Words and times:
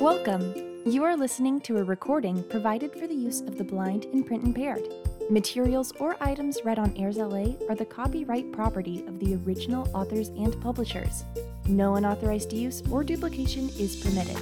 Welcome. 0.00 0.54
You 0.86 1.02
are 1.02 1.16
listening 1.16 1.60
to 1.62 1.78
a 1.78 1.82
recording 1.82 2.44
provided 2.44 2.92
for 2.92 3.08
the 3.08 3.14
use 3.16 3.40
of 3.40 3.58
the 3.58 3.64
blind 3.64 4.04
and 4.04 4.24
print 4.24 4.44
impaired. 4.44 4.82
Materials 5.28 5.92
or 5.98 6.16
items 6.20 6.60
read 6.64 6.78
on 6.78 6.96
Airs 6.96 7.16
LA 7.16 7.56
are 7.68 7.74
the 7.74 7.84
copyright 7.84 8.52
property 8.52 9.04
of 9.08 9.18
the 9.18 9.34
original 9.44 9.88
authors 9.92 10.28
and 10.28 10.58
publishers. 10.62 11.24
No 11.66 11.96
unauthorized 11.96 12.52
use 12.52 12.80
or 12.92 13.02
duplication 13.02 13.70
is 13.70 13.96
permitted. 13.96 14.38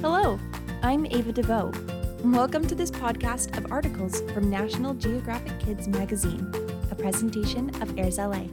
Hello, 0.00 0.40
I'm 0.82 1.04
Ava 1.04 1.32
DeVoe. 1.32 1.72
Welcome 2.24 2.66
to 2.66 2.74
this 2.74 2.90
podcast 2.90 3.54
of 3.58 3.70
articles 3.70 4.22
from 4.32 4.48
National 4.48 4.94
Geographic 4.94 5.60
Kids 5.60 5.88
magazine, 5.88 6.50
a 6.90 6.94
presentation 6.94 7.68
of 7.82 7.98
Airs 7.98 8.16
LA. 8.16 8.46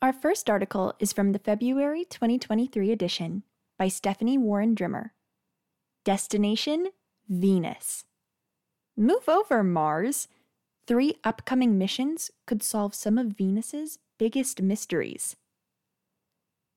Our 0.00 0.14
first 0.14 0.48
article 0.48 0.94
is 0.98 1.12
from 1.12 1.32
the 1.32 1.38
February 1.38 2.06
2023 2.06 2.90
edition 2.90 3.42
by 3.78 3.88
Stephanie 3.88 4.38
Warren 4.38 4.74
Drimmer. 4.74 5.12
Destination 6.04 6.88
Venus. 7.28 8.04
Move 8.96 9.28
over, 9.28 9.62
Mars. 9.62 10.28
Three 10.86 11.14
upcoming 11.24 11.78
missions 11.78 12.30
could 12.46 12.62
solve 12.62 12.94
some 12.94 13.16
of 13.16 13.38
Venus's 13.38 13.98
biggest 14.18 14.60
mysteries. 14.60 15.36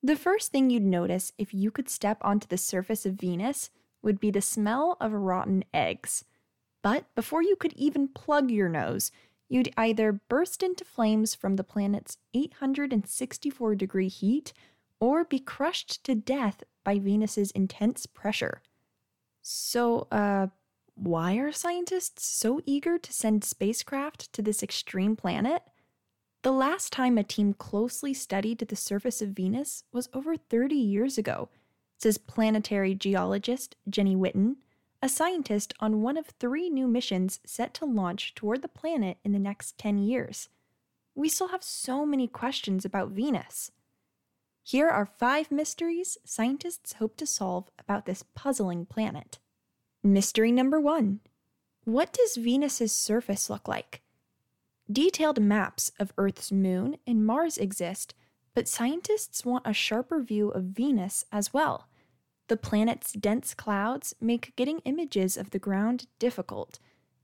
The 0.02 0.16
first 0.16 0.52
thing 0.52 0.70
you'd 0.70 0.84
notice 0.84 1.34
if 1.38 1.54
you 1.54 1.72
could 1.72 1.90
step 1.90 2.18
onto 2.22 2.48
the 2.48 2.58
surface 2.58 3.06
of 3.06 3.16
Venus 3.16 3.70
would 4.02 4.20
be 4.20 4.32
the 4.32 4.42
smell 4.42 4.96
of 5.02 5.12
rotten 5.12 5.66
eggs. 5.74 6.24
But 6.82 7.06
before 7.16 7.44
you 7.44 7.56
could 7.56 7.74
even 7.74 8.08
plug 8.08 8.50
your 8.50 8.70
nose, 8.70 9.12
you'd 9.50 9.74
either 9.76 10.22
burst 10.30 10.64
into 10.64 10.86
flames 10.86 11.36
from 11.36 11.56
the 11.56 11.64
planet's 11.64 12.18
864 12.34 13.76
degree 13.76 14.08
heat 14.08 14.54
or 15.00 15.24
be 15.24 15.40
crushed 15.40 16.04
to 16.04 16.16
death 16.16 16.64
by 16.84 17.00
Venus's 17.00 17.52
intense 17.52 18.06
pressure. 18.06 18.62
So, 19.42 20.08
uh, 20.12 20.48
why 20.96 21.36
are 21.36 21.52
scientists 21.52 22.26
so 22.26 22.60
eager 22.66 22.98
to 22.98 23.14
send 23.14 23.44
spacecraft 23.44 24.34
to 24.34 24.42
this 24.42 24.64
extreme 24.64 25.16
planet? 25.16 25.62
The 26.42 26.52
last 26.52 26.92
time 26.92 27.18
a 27.18 27.24
team 27.24 27.54
closely 27.54 28.14
studied 28.14 28.60
the 28.60 28.76
surface 28.76 29.22
of 29.22 29.30
Venus 29.30 29.84
was 29.92 30.10
over 30.14 30.36
30 30.36 30.76
years 30.76 31.18
ago, 31.18 31.50
says 31.98 32.18
planetary 32.18 32.96
geologist 32.96 33.76
Jenny 33.90 34.16
Whitten, 34.16 34.56
a 35.02 35.10
scientist 35.10 35.74
on 35.80 36.02
one 36.02 36.18
of 36.18 36.28
three 36.28 36.70
new 36.70 36.88
missions 36.88 37.40
set 37.46 37.74
to 37.76 37.86
launch 37.86 38.34
toward 38.34 38.62
the 38.62 38.68
planet 38.68 39.18
in 39.24 39.32
the 39.32 39.40
next 39.40 39.78
10 39.78 40.00
years. 40.00 40.50
We 41.14 41.30
still 41.30 41.50
have 41.50 41.64
so 41.64 42.06
many 42.06 42.28
questions 42.28 42.86
about 42.86 43.12
Venus. 43.12 43.72
Here 44.70 44.90
are 44.90 45.06
five 45.06 45.50
mysteries 45.50 46.18
scientists 46.26 46.92
hope 47.00 47.16
to 47.18 47.26
solve 47.26 47.70
about 47.80 48.06
this 48.06 48.26
puzzling 48.36 48.86
planet. 48.86 49.40
Mystery 50.04 50.52
number 50.52 50.78
one 50.78 51.22
What 51.86 52.12
does 52.12 52.36
Venus's 52.36 52.92
surface 52.92 53.50
look 53.50 53.70
like? 53.70 54.02
Detailed 54.92 55.42
maps 55.42 55.94
of 55.98 56.12
Earth's 56.18 56.52
moon 56.52 56.98
and 57.08 57.26
Mars 57.26 57.58
exist, 57.58 58.14
but 58.54 58.68
scientists 58.68 59.46
want 59.46 59.66
a 59.66 59.72
sharper 59.72 60.22
view 60.22 60.50
of 60.50 60.64
Venus 60.64 61.24
as 61.32 61.54
well. 61.54 61.88
The 62.50 62.58
planet's 62.58 63.14
dense 63.14 63.54
clouds 63.54 64.16
make 64.20 64.54
getting 64.58 64.80
images 64.80 65.38
of 65.38 65.52
the 65.52 65.60
ground 65.60 66.08
difficult, 66.20 66.78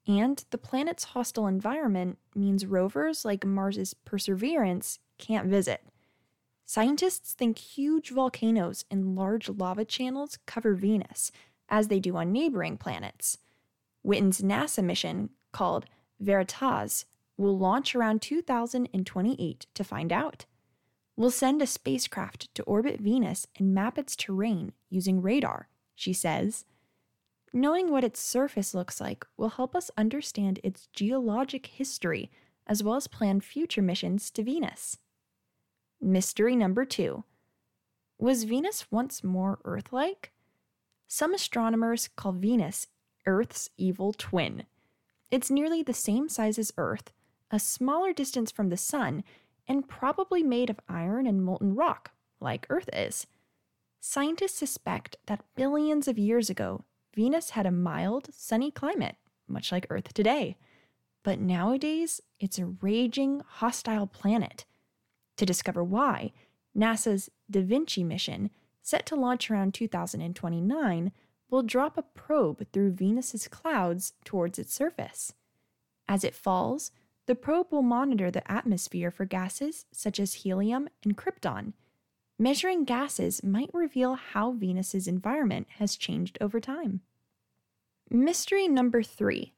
and 0.07 0.45
the 0.51 0.57
planet's 0.57 1.03
hostile 1.03 1.47
environment 1.47 2.19
means 2.33 2.65
rovers 2.65 3.25
like 3.25 3.45
Mars's 3.45 3.93
Perseverance 3.93 4.99
can't 5.17 5.49
visit. 5.49 5.81
Scientists 6.65 7.33
think 7.33 7.57
huge 7.57 8.09
volcanoes 8.09 8.85
and 8.89 9.15
large 9.15 9.49
lava 9.49 9.85
channels 9.85 10.39
cover 10.45 10.73
Venus, 10.73 11.31
as 11.69 11.87
they 11.87 11.99
do 11.99 12.15
on 12.15 12.31
neighboring 12.31 12.77
planets. 12.77 13.37
Whitten's 14.01 14.41
NASA 14.41 14.83
mission, 14.83 15.29
called 15.51 15.85
Veritas, 16.19 17.05
will 17.37 17.57
launch 17.57 17.95
around 17.95 18.21
2028 18.21 19.65
to 19.73 19.83
find 19.83 20.11
out. 20.11 20.45
We'll 21.15 21.31
send 21.31 21.61
a 21.61 21.67
spacecraft 21.67 22.53
to 22.55 22.63
orbit 22.63 22.99
Venus 22.99 23.45
and 23.57 23.73
map 23.73 23.97
its 23.97 24.15
terrain 24.15 24.73
using 24.89 25.21
radar, 25.21 25.67
she 25.95 26.13
says. 26.13 26.65
Knowing 27.53 27.91
what 27.91 28.03
its 28.03 28.19
surface 28.19 28.73
looks 28.73 28.99
like 28.99 29.25
will 29.37 29.49
help 29.49 29.75
us 29.75 29.91
understand 29.95 30.59
its 30.63 30.87
geologic 30.87 31.67
history 31.67 32.31
as 32.65 32.81
well 32.81 32.95
as 32.95 33.07
plan 33.07 33.41
future 33.41 33.81
missions 33.81 34.31
to 34.31 34.41
Venus. 34.41 34.97
Mystery 36.03 36.57
number 36.57 36.83
two 36.83 37.23
Was 38.19 38.43
Venus 38.43 38.91
once 38.91 39.23
more 39.23 39.59
Earth 39.63 39.93
like? 39.93 40.33
Some 41.07 41.33
astronomers 41.33 42.09
call 42.17 42.33
Venus 42.33 42.87
Earth's 43.25 43.69
evil 43.77 44.11
twin. 44.11 44.65
It's 45.31 45.49
nearly 45.49 45.81
the 45.81 45.93
same 45.93 46.27
size 46.27 46.59
as 46.59 46.73
Earth, 46.77 47.13
a 47.51 47.57
smaller 47.57 48.11
distance 48.11 48.51
from 48.51 48.67
the 48.67 48.75
Sun, 48.75 49.23
and 49.65 49.87
probably 49.87 50.43
made 50.43 50.69
of 50.69 50.81
iron 50.89 51.25
and 51.25 51.45
molten 51.45 51.73
rock, 51.73 52.11
like 52.41 52.67
Earth 52.69 52.89
is. 52.91 53.25
Scientists 54.01 54.55
suspect 54.55 55.15
that 55.27 55.45
billions 55.55 56.09
of 56.09 56.19
years 56.19 56.49
ago, 56.49 56.83
Venus 57.15 57.51
had 57.51 57.65
a 57.65 57.71
mild, 57.71 58.27
sunny 58.33 58.71
climate, 58.71 59.15
much 59.47 59.71
like 59.71 59.87
Earth 59.89 60.13
today. 60.13 60.57
But 61.23 61.39
nowadays, 61.39 62.19
it's 62.41 62.59
a 62.59 62.65
raging, 62.65 63.41
hostile 63.47 64.05
planet. 64.05 64.65
To 65.37 65.45
discover 65.45 65.83
why, 65.83 66.31
NASA's 66.75 67.29
Da 67.49 67.61
Vinci 67.61 68.03
mission, 68.03 68.49
set 68.81 69.05
to 69.07 69.15
launch 69.15 69.49
around 69.49 69.73
2029, 69.73 71.11
will 71.49 71.63
drop 71.63 71.97
a 71.97 72.01
probe 72.01 72.65
through 72.71 72.91
Venus's 72.91 73.47
clouds 73.47 74.13
towards 74.25 74.57
its 74.57 74.73
surface. 74.73 75.33
As 76.07 76.23
it 76.23 76.35
falls, 76.35 76.91
the 77.25 77.35
probe 77.35 77.67
will 77.71 77.83
monitor 77.83 78.29
the 78.29 78.49
atmosphere 78.51 79.11
for 79.11 79.25
gases 79.25 79.85
such 79.91 80.19
as 80.19 80.33
helium 80.33 80.89
and 81.03 81.15
krypton. 81.15 81.73
Measuring 82.37 82.83
gases 82.83 83.43
might 83.43 83.69
reveal 83.73 84.15
how 84.15 84.51
Venus's 84.51 85.07
environment 85.07 85.67
has 85.77 85.95
changed 85.95 86.37
over 86.41 86.59
time. 86.59 87.01
Mystery 88.09 88.67
number 88.67 89.01
three 89.03 89.53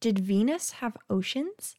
Did 0.00 0.18
Venus 0.20 0.72
have 0.72 0.96
oceans? 1.10 1.76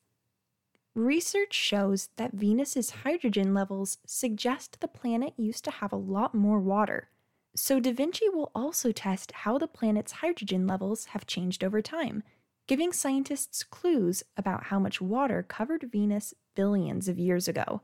Research 0.98 1.54
shows 1.54 2.10
that 2.16 2.34
Venus's 2.34 2.90
hydrogen 2.90 3.54
levels 3.54 4.00
suggest 4.08 4.80
the 4.80 4.88
planet 4.88 5.32
used 5.38 5.64
to 5.66 5.70
have 5.70 5.92
a 5.92 5.96
lot 5.96 6.34
more 6.34 6.60
water. 6.60 7.12
So, 7.56 7.80
Da 7.80 7.94
Vinci 7.94 8.28
will 8.30 8.52
also 8.56 8.92
test 8.92 9.32
how 9.32 9.60
the 9.60 9.68
planet's 9.68 10.12
hydrogen 10.12 10.66
levels 10.66 11.06
have 11.14 11.28
changed 11.28 11.64
over 11.64 11.84
time, 11.84 12.24
giving 12.66 12.92
scientists 12.92 13.64
clues 13.64 14.24
about 14.38 14.64
how 14.64 14.80
much 14.80 15.00
water 15.00 15.44
covered 15.44 15.88
Venus 15.92 16.34
billions 16.56 17.08
of 17.08 17.20
years 17.20 17.48
ago. 17.48 17.84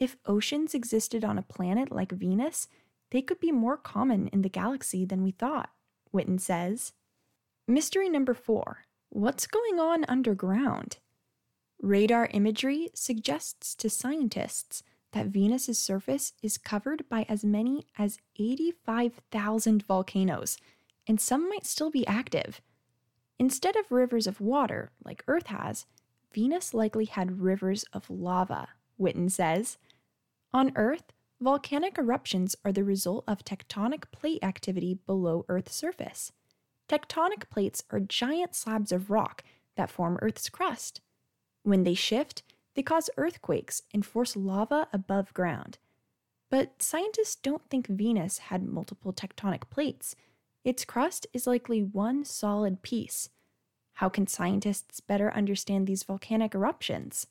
If 0.00 0.16
oceans 0.26 0.74
existed 0.74 1.24
on 1.24 1.38
a 1.38 1.42
planet 1.42 1.92
like 1.92 2.10
Venus, 2.10 2.66
they 3.12 3.22
could 3.22 3.38
be 3.38 3.52
more 3.52 3.76
common 3.76 4.26
in 4.26 4.42
the 4.42 4.48
galaxy 4.48 5.04
than 5.04 5.22
we 5.22 5.30
thought, 5.30 5.70
Whitten 6.12 6.40
says. 6.40 6.92
Mystery 7.68 8.08
number 8.08 8.34
four 8.34 8.86
What's 9.10 9.46
going 9.46 9.78
on 9.78 10.04
underground? 10.08 10.98
Radar 11.82 12.28
imagery 12.32 12.90
suggests 12.94 13.74
to 13.74 13.90
scientists 13.90 14.84
that 15.10 15.26
Venus's 15.26 15.80
surface 15.80 16.32
is 16.40 16.56
covered 16.56 17.08
by 17.08 17.26
as 17.28 17.44
many 17.44 17.86
as 17.98 18.18
85,000 18.38 19.82
volcanoes, 19.82 20.58
and 21.08 21.20
some 21.20 21.48
might 21.48 21.66
still 21.66 21.90
be 21.90 22.06
active. 22.06 22.60
Instead 23.36 23.74
of 23.74 23.90
rivers 23.90 24.28
of 24.28 24.40
water, 24.40 24.92
like 25.04 25.24
Earth 25.26 25.48
has, 25.48 25.86
Venus 26.32 26.72
likely 26.72 27.06
had 27.06 27.40
rivers 27.40 27.84
of 27.92 28.08
lava, 28.08 28.68
Whitten 28.98 29.28
says. 29.28 29.76
On 30.54 30.70
Earth, 30.76 31.12
volcanic 31.40 31.98
eruptions 31.98 32.54
are 32.64 32.72
the 32.72 32.84
result 32.84 33.24
of 33.26 33.44
tectonic 33.44 34.04
plate 34.12 34.44
activity 34.44 35.00
below 35.04 35.44
Earth's 35.48 35.74
surface. 35.74 36.30
Tectonic 36.88 37.50
plates 37.50 37.82
are 37.90 37.98
giant 37.98 38.54
slabs 38.54 38.92
of 38.92 39.10
rock 39.10 39.42
that 39.76 39.90
form 39.90 40.16
Earth's 40.22 40.48
crust. 40.48 41.00
When 41.62 41.84
they 41.84 41.94
shift, 41.94 42.42
they 42.74 42.82
cause 42.82 43.10
earthquakes 43.16 43.82
and 43.92 44.04
force 44.04 44.36
lava 44.36 44.88
above 44.92 45.34
ground. 45.34 45.78
But 46.50 46.82
scientists 46.82 47.36
don't 47.36 47.68
think 47.70 47.86
Venus 47.86 48.38
had 48.38 48.62
multiple 48.66 49.12
tectonic 49.12 49.70
plates. 49.70 50.16
Its 50.64 50.84
crust 50.84 51.26
is 51.32 51.46
likely 51.46 51.82
one 51.82 52.24
solid 52.24 52.82
piece. 52.82 53.30
How 53.94 54.08
can 54.08 54.26
scientists 54.26 55.00
better 55.00 55.32
understand 55.32 55.86
these 55.86 56.02
volcanic 56.02 56.54
eruptions? 56.54 57.26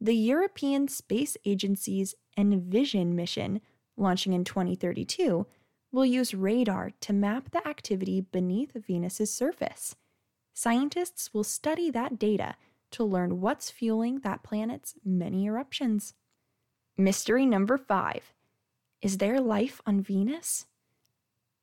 The 0.00 0.14
European 0.14 0.88
Space 0.88 1.36
Agency's 1.44 2.14
Envision 2.36 3.14
mission, 3.14 3.60
launching 3.96 4.32
in 4.32 4.44
2032, 4.44 5.46
will 5.92 6.04
use 6.04 6.34
radar 6.34 6.90
to 7.00 7.12
map 7.12 7.50
the 7.50 7.66
activity 7.66 8.20
beneath 8.20 8.72
Venus's 8.74 9.32
surface. 9.32 9.94
Scientists 10.52 11.32
will 11.32 11.44
study 11.44 11.90
that 11.90 12.18
data 12.18 12.56
to 12.94 13.04
learn 13.04 13.40
what's 13.40 13.70
fueling 13.70 14.20
that 14.20 14.42
planet's 14.42 14.94
many 15.04 15.46
eruptions. 15.46 16.14
Mystery 16.96 17.44
number 17.44 17.76
five 17.76 18.32
Is 19.02 19.18
there 19.18 19.40
life 19.40 19.80
on 19.84 20.00
Venus? 20.00 20.66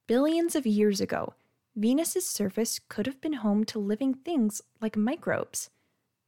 Billions 0.07 0.55
of 0.55 0.65
years 0.65 0.99
ago, 0.99 1.33
Venus's 1.73 2.27
surface 2.29 2.79
could 2.89 3.05
have 3.05 3.21
been 3.21 3.33
home 3.33 3.63
to 3.65 3.79
living 3.79 4.13
things 4.13 4.61
like 4.81 4.97
microbes. 4.97 5.69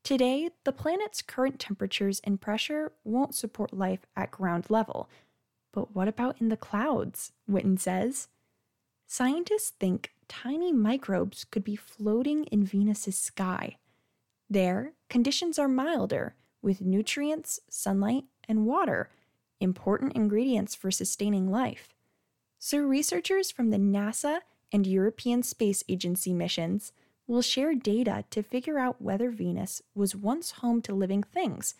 Today, 0.04 0.50
the 0.64 0.72
planet's 0.72 1.22
current 1.22 1.60
temperatures 1.60 2.22
and 2.24 2.40
pressure 2.40 2.94
won't 3.04 3.36
support 3.36 3.74
life 3.74 4.06
at 4.16 4.32
ground 4.32 4.68
level. 4.70 5.10
But 5.74 5.94
what 5.94 6.08
about 6.08 6.40
in 6.40 6.48
the 6.48 6.58
clouds? 6.58 7.34
Whitten 7.50 7.78
says. 7.78 8.30
Scientists 9.06 9.72
think 9.72 10.14
tiny 10.30 10.72
microbes 10.72 11.44
could 11.44 11.64
be 11.64 11.76
floating 11.76 12.46
in 12.46 12.64
Venus's 12.66 13.18
sky. 13.18 13.78
There, 14.54 14.94
conditions 15.10 15.58
are 15.58 15.68
milder, 15.68 16.36
with 16.62 16.80
nutrients, 16.80 17.60
sunlight, 17.72 18.26
and 18.48 18.68
water, 18.68 19.10
important 19.60 20.14
ingredients 20.14 20.76
for 20.76 20.92
sustaining 20.92 21.50
life. 21.50 21.90
So, 22.60 22.78
researchers 22.78 23.50
from 23.50 23.72
the 23.72 23.78
NASA 23.78 24.42
and 24.72 24.86
European 24.86 25.42
Space 25.42 25.84
Agency 25.90 26.36
missions 26.36 26.92
will 27.26 27.42
share 27.42 27.74
data 27.74 28.26
to 28.30 28.44
figure 28.44 28.78
out 28.78 29.02
whether 29.02 29.32
Venus 29.32 29.82
was 29.96 30.16
once 30.16 30.52
home 30.52 30.84
to 30.84 30.94
living 30.94 31.24
things 31.24 31.74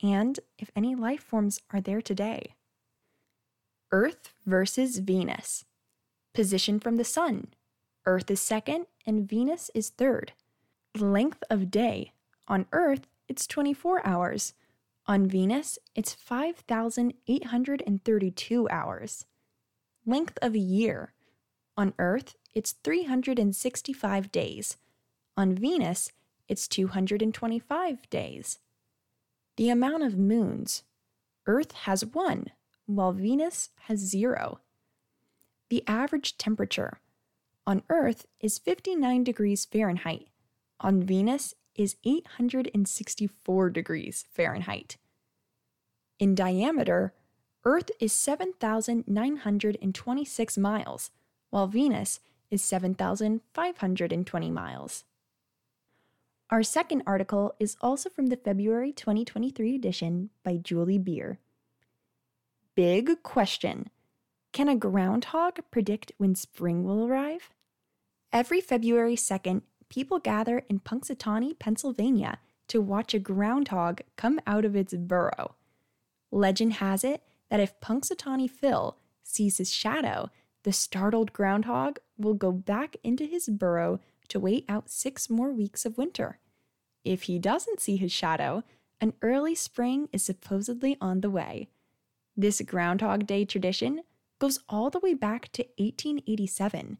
and 0.00 0.38
if 0.56 0.70
any 0.76 0.94
life 0.94 1.20
forms 1.20 1.62
are 1.72 1.80
there 1.80 2.00
today. 2.00 2.54
Earth 3.90 4.32
versus 4.46 4.98
Venus. 4.98 5.64
Position 6.32 6.78
from 6.78 6.94
the 6.94 7.04
Sun. 7.04 7.48
Earth 8.06 8.30
is 8.30 8.40
second 8.40 8.86
and 9.04 9.28
Venus 9.28 9.68
is 9.74 9.88
third. 9.88 10.32
Length 11.00 11.42
of 11.50 11.72
day. 11.72 12.12
On 12.46 12.66
Earth, 12.70 13.08
it's 13.26 13.48
24 13.48 14.06
hours. 14.06 14.54
On 15.08 15.26
Venus, 15.26 15.76
it's 15.96 16.14
5,832 16.14 18.68
hours. 18.68 19.26
Length 20.06 20.38
of 20.40 20.54
year. 20.54 21.12
On 21.76 21.94
Earth, 21.98 22.36
it's 22.54 22.76
365 22.84 24.30
days. 24.30 24.76
On 25.36 25.56
Venus, 25.56 26.12
it's 26.46 26.68
225 26.68 28.08
days. 28.08 28.60
The 29.56 29.70
amount 29.70 30.04
of 30.04 30.16
moons. 30.16 30.84
Earth 31.46 31.72
has 31.72 32.06
one, 32.06 32.52
while 32.86 33.10
Venus 33.10 33.70
has 33.88 33.98
zero. 33.98 34.60
The 35.70 35.82
average 35.88 36.38
temperature 36.38 37.00
on 37.66 37.82
Earth 37.88 38.26
is 38.38 38.58
59 38.58 39.24
degrees 39.24 39.64
Fahrenheit. 39.64 40.28
On 40.84 41.02
Venus 41.02 41.54
is 41.74 41.96
864 42.04 43.70
degrees 43.70 44.26
Fahrenheit. 44.30 44.98
In 46.18 46.34
diameter, 46.34 47.14
Earth 47.64 47.90
is 47.98 48.12
7,926 48.12 50.58
miles 50.58 51.10
while 51.48 51.68
Venus 51.68 52.20
is 52.50 52.62
7,520 52.62 54.50
miles. 54.50 55.04
Our 56.50 56.62
second 56.62 57.02
article 57.06 57.54
is 57.58 57.78
also 57.80 58.10
from 58.10 58.26
the 58.26 58.36
February 58.36 58.92
2023 58.92 59.74
edition 59.74 60.28
by 60.42 60.58
Julie 60.58 60.98
Beer. 60.98 61.38
Big 62.74 63.22
question 63.22 63.88
Can 64.52 64.68
a 64.68 64.76
groundhog 64.76 65.60
predict 65.70 66.12
when 66.18 66.34
spring 66.34 66.84
will 66.84 67.06
arrive? 67.06 67.48
Every 68.34 68.60
February 68.60 69.16
2nd, 69.16 69.62
people 69.88 70.18
gather 70.18 70.62
in 70.68 70.80
Punxsutawney, 70.80 71.58
Pennsylvania 71.58 72.38
to 72.68 72.80
watch 72.80 73.14
a 73.14 73.18
groundhog 73.18 74.00
come 74.16 74.40
out 74.46 74.64
of 74.64 74.74
its 74.74 74.94
burrow. 74.94 75.54
Legend 76.30 76.74
has 76.74 77.04
it 77.04 77.22
that 77.50 77.60
if 77.60 77.78
Punxsutawney 77.80 78.50
Phil 78.50 78.96
sees 79.22 79.58
his 79.58 79.72
shadow, 79.72 80.30
the 80.62 80.72
startled 80.72 81.32
groundhog 81.32 81.98
will 82.16 82.34
go 82.34 82.50
back 82.50 82.96
into 83.04 83.24
his 83.24 83.48
burrow 83.48 84.00
to 84.28 84.40
wait 84.40 84.64
out 84.68 84.90
six 84.90 85.28
more 85.28 85.52
weeks 85.52 85.84
of 85.84 85.98
winter. 85.98 86.38
If 87.04 87.24
he 87.24 87.38
doesn't 87.38 87.80
see 87.80 87.96
his 87.96 88.12
shadow, 88.12 88.64
an 89.00 89.12
early 89.20 89.54
spring 89.54 90.08
is 90.12 90.24
supposedly 90.24 90.96
on 91.00 91.20
the 91.20 91.30
way. 91.30 91.68
This 92.36 92.60
Groundhog 92.62 93.26
Day 93.26 93.44
tradition 93.44 94.02
goes 94.38 94.58
all 94.68 94.90
the 94.90 94.98
way 94.98 95.14
back 95.14 95.52
to 95.52 95.62
1887. 95.76 96.98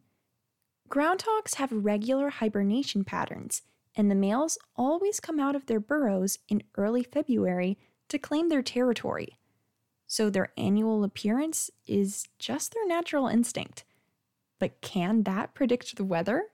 Groundhogs 0.89 1.55
have 1.55 1.71
regular 1.71 2.29
hibernation 2.29 3.03
patterns, 3.03 3.63
and 3.95 4.09
the 4.09 4.15
males 4.15 4.57
always 4.75 5.19
come 5.19 5.39
out 5.39 5.55
of 5.55 5.65
their 5.65 5.79
burrows 5.79 6.39
in 6.47 6.63
early 6.77 7.03
February 7.03 7.77
to 8.09 8.19
claim 8.19 8.49
their 8.49 8.61
territory 8.61 9.37
so 10.07 10.29
their 10.29 10.51
annual 10.57 11.03
appearance 11.03 11.71
is 11.87 12.27
just 12.39 12.73
their 12.73 12.87
natural 12.87 13.27
instinct. 13.27 13.83
But 14.59 14.81
can 14.81 15.23
that 15.23 15.53
predict 15.53 15.95
the 15.95 16.05
weather? 16.05 16.45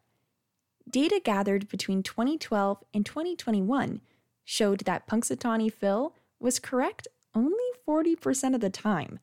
Data 0.89 1.21
gathered 1.23 1.67
between 1.67 2.03
2012 2.03 2.83
and 2.93 3.05
2021 3.05 4.01
showed 4.43 4.81
that 4.81 5.07
Punxsutawney 5.07 5.71
Phil 5.71 6.15
was 6.39 6.59
correct 6.59 7.07
only 7.35 7.57
40% 7.87 8.55
of 8.55 8.61
the 8.61 8.69
time. 8.69 9.19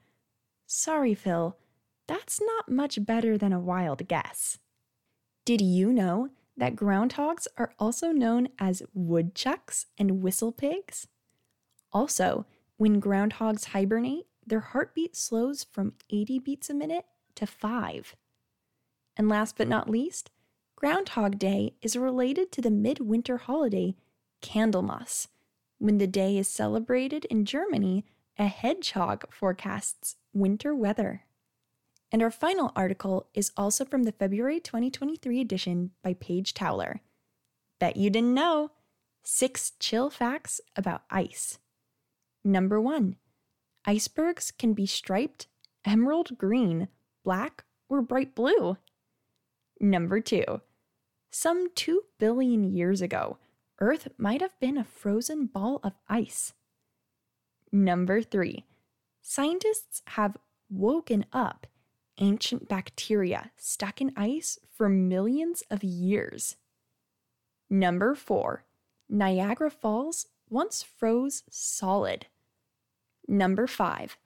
Sorry, 0.66 1.14
Phil, 1.14 1.56
that's 2.06 2.40
not 2.40 2.70
much 2.70 3.04
better 3.04 3.36
than 3.36 3.52
a 3.52 3.60
wild 3.60 4.06
guess. 4.06 4.58
Did 5.48 5.62
you 5.62 5.94
know 5.94 6.28
that 6.58 6.76
groundhogs 6.76 7.46
are 7.56 7.72
also 7.78 8.12
known 8.12 8.48
as 8.58 8.82
woodchucks 8.92 9.86
and 9.96 10.20
whistle 10.20 10.52
pigs? 10.52 11.06
Also, 11.90 12.44
when 12.76 13.00
groundhogs 13.00 13.68
hibernate, 13.68 14.26
their 14.46 14.60
heartbeat 14.60 15.16
slows 15.16 15.64
from 15.64 15.94
80 16.10 16.40
beats 16.40 16.68
a 16.68 16.74
minute 16.74 17.06
to 17.36 17.46
5. 17.46 18.14
And 19.16 19.30
last 19.30 19.56
but 19.56 19.68
not 19.68 19.88
least, 19.88 20.30
Groundhog 20.76 21.38
Day 21.38 21.72
is 21.80 21.96
related 21.96 22.52
to 22.52 22.60
the 22.60 22.70
midwinter 22.70 23.38
holiday 23.38 23.96
Candlemas. 24.42 25.28
When 25.78 25.96
the 25.96 26.06
day 26.06 26.36
is 26.36 26.48
celebrated 26.48 27.24
in 27.24 27.46
Germany, 27.46 28.04
a 28.38 28.48
hedgehog 28.48 29.24
forecasts 29.32 30.16
winter 30.34 30.74
weather. 30.74 31.22
And 32.10 32.22
our 32.22 32.30
final 32.30 32.72
article 32.74 33.28
is 33.34 33.52
also 33.56 33.84
from 33.84 34.04
the 34.04 34.12
February 34.12 34.60
2023 34.60 35.40
edition 35.40 35.90
by 36.02 36.14
Paige 36.14 36.54
Towler. 36.54 37.00
Bet 37.78 37.96
you 37.96 38.10
didn't 38.10 38.34
know! 38.34 38.70
Six 39.22 39.72
chill 39.78 40.08
facts 40.08 40.60
about 40.74 41.02
ice. 41.10 41.58
Number 42.42 42.80
one, 42.80 43.16
icebergs 43.84 44.50
can 44.50 44.72
be 44.72 44.86
striped, 44.86 45.48
emerald 45.84 46.38
green, 46.38 46.88
black, 47.24 47.64
or 47.90 48.00
bright 48.00 48.34
blue. 48.34 48.78
Number 49.80 50.20
two, 50.20 50.62
some 51.30 51.68
2 51.74 52.04
billion 52.18 52.64
years 52.64 53.02
ago, 53.02 53.36
Earth 53.80 54.08
might 54.16 54.40
have 54.40 54.58
been 54.60 54.78
a 54.78 54.84
frozen 54.84 55.46
ball 55.46 55.78
of 55.82 55.92
ice. 56.08 56.54
Number 57.70 58.22
three, 58.22 58.64
scientists 59.20 60.02
have 60.08 60.38
woken 60.70 61.26
up 61.32 61.66
ancient 62.18 62.68
bacteria 62.68 63.50
stuck 63.56 64.00
in 64.00 64.12
ice 64.16 64.58
for 64.72 64.88
millions 64.88 65.62
of 65.70 65.82
years. 65.82 66.56
Number 67.70 68.14
four, 68.14 68.64
Niagara 69.08 69.70
Falls 69.70 70.26
once 70.50 70.82
froze 70.82 71.42
solid. 71.50 72.26
Number 73.26 73.66
five, 73.66 74.16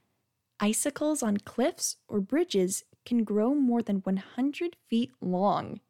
icicles 0.60 1.22
on 1.22 1.38
cliffs 1.38 1.96
or 2.08 2.20
bridges 2.20 2.84
can 3.04 3.24
grow 3.24 3.54
more 3.54 3.82
than 3.82 3.96
100 3.96 4.76
feet 4.88 5.10
long. 5.20 5.80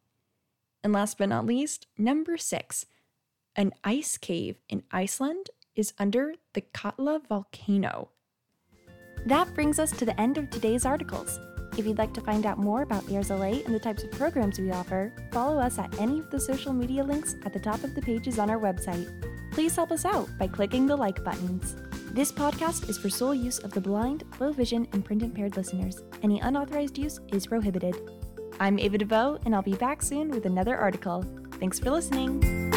And 0.83 0.93
last 0.93 1.19
but 1.19 1.29
not 1.29 1.47
least, 1.47 1.87
number 1.99 2.37
six, 2.37 2.87
an 3.55 3.73
ice 3.85 4.17
cave 4.17 4.57
in 4.69 4.83
Iceland 4.91 5.51
is 5.75 5.93
under 5.99 6.35
the 6.55 6.63
Katla 6.63 7.21
volcano. 7.29 8.09
That 9.27 9.55
brings 9.55 9.79
us 9.79 9.93
to 9.93 10.05
the 10.05 10.19
end 10.21 10.39
of 10.39 10.51
today's 10.51 10.85
articles. 10.85 11.39
If 11.79 11.87
you'd 11.87 11.99
like 11.99 12.13
to 12.15 12.21
find 12.21 12.45
out 12.45 12.59
more 12.59 12.83
about 12.83 13.11
Airs 13.11 13.31
LA 13.31 13.63
and 13.65 13.75
the 13.75 13.81
types 13.81 14.03
of 14.03 14.11
programs 14.11 14.61
we 14.61 14.71
offer, 14.71 15.13
follow 15.33 15.59
us 15.59 15.79
at 15.79 15.99
any 15.99 16.19
of 16.19 16.31
the 16.31 16.39
social 16.39 16.73
media 16.73 17.03
links 17.03 17.35
at 17.47 17.53
the 17.53 17.61
top 17.61 17.83
of 17.83 17.95
the 17.95 18.03
pages 18.03 18.39
on 18.39 18.51
our 18.51 18.59
website. 18.59 19.09
Please 19.53 19.75
help 19.75 19.91
us 19.91 20.05
out 20.05 20.29
by 20.39 20.47
clicking 20.47 20.87
the 20.87 20.97
like 20.97 21.25
buttons. 21.25 21.77
This 22.13 22.31
podcast 22.31 22.91
is 22.91 22.99
for 22.99 23.09
sole 23.09 23.35
use 23.35 23.59
of 23.59 23.73
the 23.73 23.81
blind, 23.81 24.25
low 24.39 24.53
vision, 24.53 24.87
and 24.93 25.03
print 25.03 25.23
impaired 25.23 25.57
listeners. 25.57 26.03
Any 26.23 26.41
unauthorized 26.41 26.99
use 26.99 27.21
is 27.33 27.47
prohibited. 27.47 27.97
I'm 28.61 28.79
Ava 28.79 28.99
DeVoe, 28.99 29.39
and 29.47 29.55
I'll 29.55 29.63
be 29.63 29.75
back 29.75 30.03
soon 30.03 30.29
with 30.29 30.45
another 30.45 30.77
article. 30.77 31.25
Thanks 31.59 31.79
for 31.79 31.91
listening. 31.91 32.72